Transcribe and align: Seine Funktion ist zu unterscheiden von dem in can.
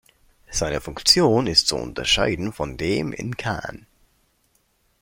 Seine 0.49 0.81
Funktion 0.81 1.45
ist 1.45 1.67
zu 1.67 1.75
unterscheiden 1.75 2.53
von 2.53 2.75
dem 2.75 3.13
in 3.13 3.37
can. 3.37 3.85